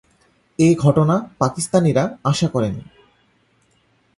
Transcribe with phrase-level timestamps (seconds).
[0.59, 2.81] এ ঘটনা পাকিস্তানিরা আশা করেনি।